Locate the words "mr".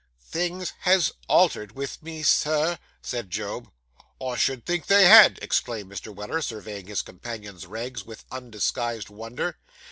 5.91-6.11